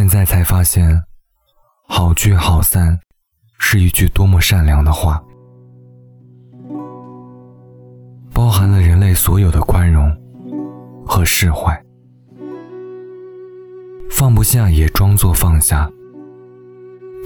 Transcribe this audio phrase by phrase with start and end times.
[0.00, 1.04] 现在才发现，
[1.86, 2.98] 好聚好散
[3.58, 5.22] 是一句多么善良的话，
[8.32, 10.10] 包含了人类所有的宽容
[11.06, 11.78] 和释怀。
[14.10, 15.86] 放不下也装作放下，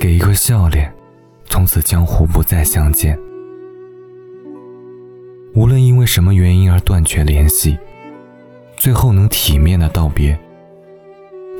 [0.00, 0.92] 给一个笑脸，
[1.44, 3.16] 从此江湖不再相见。
[5.54, 7.78] 无论因为什么原因而断绝联系，
[8.76, 10.36] 最后能体面的道别，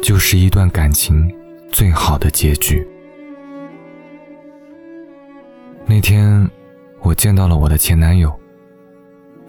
[0.05, 1.35] 就是一段感情
[1.73, 2.87] 最好的结局。
[5.87, 6.47] 那天，
[7.01, 8.31] 我见到了我的前男友，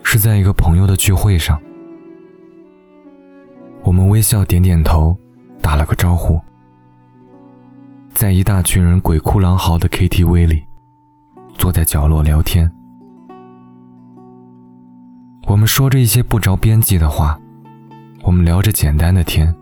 [0.02, 1.62] 是在一个朋友的聚会上，
[3.84, 5.14] 我们微笑点点头。
[5.62, 6.40] 打了个招呼，
[8.14, 10.64] 在一大群人鬼哭狼嚎的 KTV 里，
[11.58, 12.72] 坐在角落聊天。
[15.48, 17.40] 我们说着一些不着边际的话，
[18.22, 19.54] 我们聊着简单的天，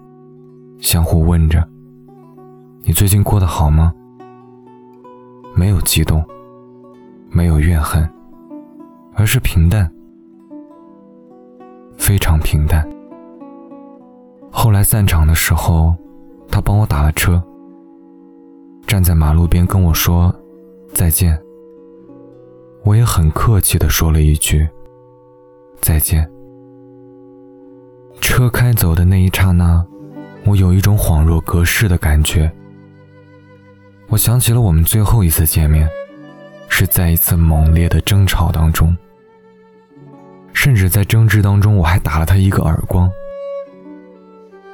[0.84, 1.66] 相互问着
[2.84, 3.94] ：“你最近过得好吗？”
[5.55, 6.21] 没有激动，
[7.30, 8.07] 没有怨恨，
[9.13, 9.90] 而是平淡，
[11.98, 12.85] 非常平淡。
[14.52, 15.96] 后来散场的时候，
[16.52, 17.41] 他帮我打了车，
[18.85, 20.35] 站在马路边跟我说
[20.94, 21.40] 再见。
[22.84, 24.68] 我也很客气的说了一句
[25.79, 26.29] 再见。
[28.20, 29.85] 车开走的那一刹那，
[30.46, 32.52] 我有一种恍若隔世的感觉。
[34.10, 35.90] 我想起了我们最后一次见面，
[36.68, 38.96] 是在一次猛烈的争吵当中，
[40.54, 43.10] 甚至在争执当中，我还打了他一个耳光。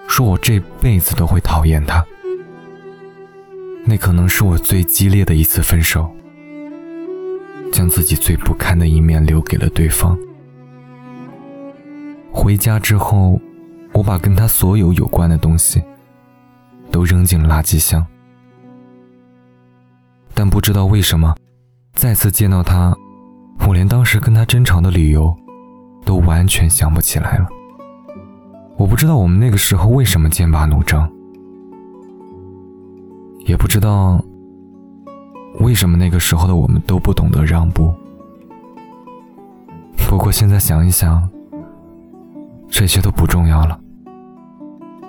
[0.07, 2.03] 说我这辈子都会讨厌他，
[3.85, 6.09] 那可能是我最激烈的一次分手，
[7.71, 10.17] 将自己最不堪的一面留给了对方。
[12.31, 13.39] 回家之后，
[13.99, 15.83] 我把跟他所有有关的东西
[16.89, 18.05] 都扔进了垃圾箱，
[20.33, 21.35] 但不知道为什么，
[21.95, 22.95] 再次见到他，
[23.67, 25.35] 我连当时跟他争吵的理由
[26.05, 27.47] 都完全想不起来了。
[28.77, 31.11] 我不知道我们那个时候为什么剑拔弩张，
[33.47, 34.23] 也不知道
[35.59, 37.93] 为什么那个时候的我们都不懂得让步。
[40.07, 41.29] 不过现在想一想，
[42.69, 43.77] 这些都不重要了，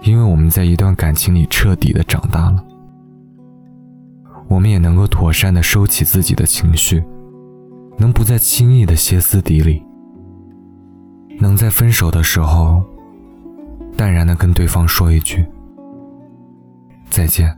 [0.03, 2.65] 因为我们在一段感情里彻底的长大了，
[4.49, 7.05] 我们也能够妥善的收起自己的情绪，
[7.99, 9.83] 能不再轻易的歇斯底里，
[11.39, 12.83] 能在分手的时候。
[13.97, 15.44] 淡然的跟对方说一句
[17.10, 17.55] 再见，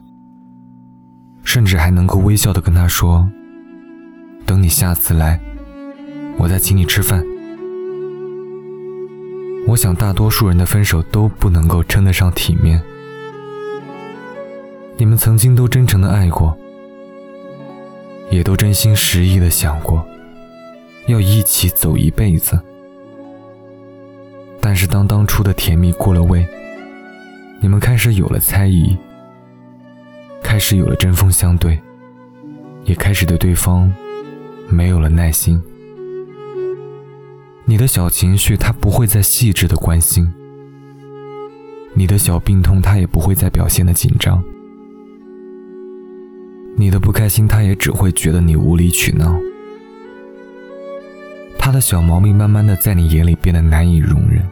[1.44, 3.28] 甚至还能够微笑的跟他说
[4.44, 5.38] ：“等你下次来，
[6.38, 7.22] 我再请你吃饭。”
[9.72, 12.78] 我想大多数人的分手都不能够称得上体面。
[14.98, 16.54] 你们曾经都真诚的爱过，
[18.30, 20.06] 也都真心实意的想过，
[21.06, 22.60] 要一起走一辈子。
[24.60, 26.46] 但是当当初的甜蜜过了味，
[27.58, 28.94] 你们开始有了猜疑，
[30.42, 31.80] 开始有了针锋相对，
[32.84, 33.90] 也开始对对方
[34.68, 35.58] 没有了耐心。
[37.72, 40.30] 你的小情绪他不会再细致的关心，
[41.94, 44.44] 你的小病痛他也不会再表现的紧张，
[46.76, 49.34] 你的不开心他也只会觉得你无理取闹。
[51.58, 54.46] 他的小毛病慢慢的在你眼里变得难以容忍，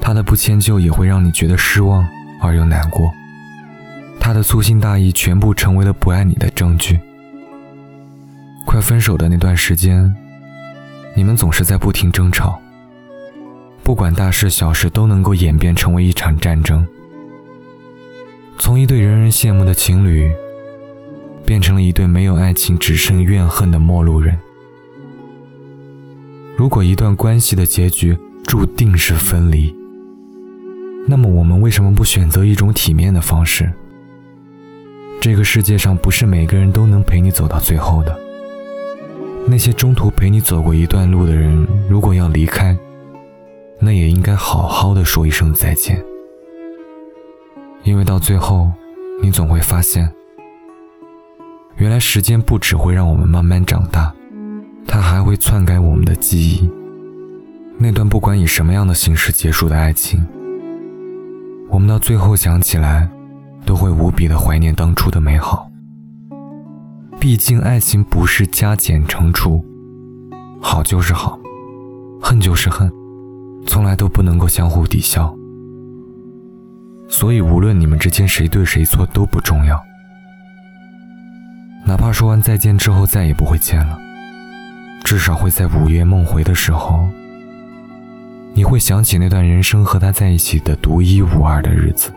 [0.00, 2.04] 他的不迁就也会让你觉得失望
[2.42, 3.12] 而又难过，
[4.18, 6.98] 他的粗心大意全部成为了不爱你的证据。
[8.66, 10.12] 快分手的那段时间，
[11.14, 12.58] 你们总是在不停争吵，
[13.82, 16.86] 不管大事小事都能够演变成为一场战争，
[18.58, 20.30] 从一对人人羡慕的情侣，
[21.44, 24.38] 变成了一对没有爱情只剩怨恨的陌路人。
[26.56, 29.74] 如果一段关系的结局注定是分离，
[31.06, 33.70] 那么我们为什么不选择一种体面的方式？
[35.20, 38.29] 这个世界上不是每个人都能陪你走到最后的。
[39.50, 42.78] 那些中途陪你走过一段路的人，如果要离开，
[43.80, 46.00] 那也应该好好的说一声再见。
[47.82, 48.70] 因为到最后，
[49.20, 50.08] 你总会发现，
[51.78, 54.14] 原来时间不只会让我们慢慢长大。
[54.86, 56.70] 它还会篡改我们的记忆，
[57.76, 60.24] 那段不管以什么样的形式结束的爱情，
[61.68, 63.08] 我们到最后想起来，
[63.66, 65.69] 都会无比的怀念当初的美好。
[67.20, 69.62] 毕竟爱情不是加减乘除，
[70.58, 71.38] 好就是好，
[72.18, 72.90] 恨就是恨，
[73.66, 75.30] 从来都不能够相互抵消。
[77.10, 79.78] 所以无论你们之间谁对谁错都不重要。
[81.84, 83.98] 哪怕说完再见之后再也不会见了，
[85.04, 87.06] 至少会在午夜梦回的时候，
[88.54, 92.10] 你会想起那段人生和他在一起的独一无二的日子。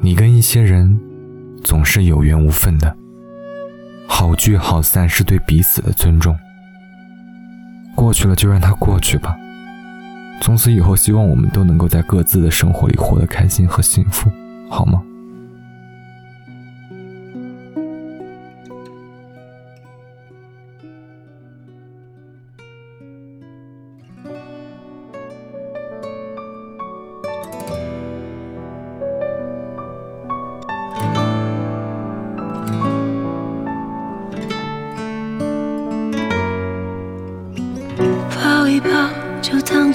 [0.00, 1.00] 你跟一些人
[1.62, 2.94] 总是有缘无分的，
[4.06, 6.36] 好聚好散是对彼此的尊重。
[7.94, 9.36] 过去了就让它过去吧，
[10.40, 14.30] 从此以后，希望我们都能够在各自的生活里活得开心和幸福，
[14.68, 15.00] 好吗？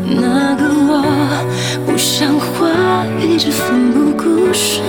[0.00, 1.02] 那个我
[1.86, 2.68] 不像话，
[3.20, 4.82] 一直奋不顾身，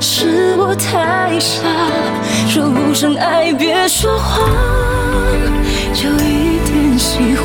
[0.00, 1.62] 是我太傻。
[2.48, 4.48] 说不上爱，别说谎，
[5.92, 7.44] 就一点喜欢；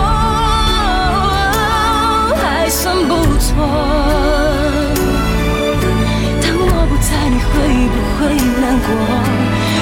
[3.51, 3.55] 错。
[6.41, 7.53] 当我不在，你会
[7.91, 8.19] 不会
[8.61, 8.87] 难过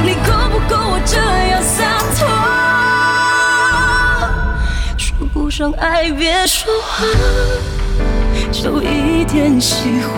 [0.03, 1.15] 你够不够我这
[1.49, 1.77] 样洒
[2.17, 2.19] 脱？
[4.97, 7.07] 说不上爱，别说谎，
[8.51, 10.09] 就一点喜欢；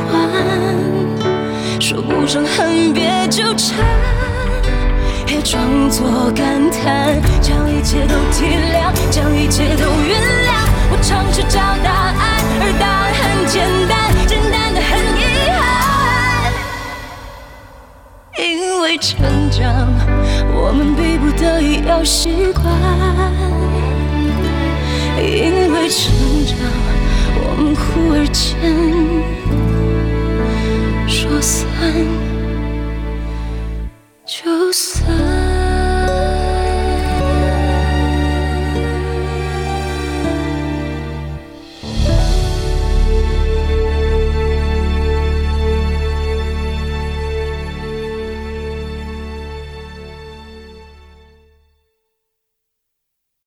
[1.80, 3.78] 说不上恨，别纠缠，
[5.26, 10.50] 别装作感叹，将一切都体谅，将一切都原谅。
[10.92, 12.31] 我尝试找答案，
[12.64, 15.60] 而答案很简单，简单的很遗憾。
[18.38, 19.18] 因为成
[19.50, 19.66] 长，
[20.54, 22.64] 我们逼不得已要习惯；
[25.20, 26.14] 因为成
[26.46, 26.56] 长，
[27.36, 28.46] 我们忽而间
[31.08, 31.66] 说散
[34.24, 35.61] 就散。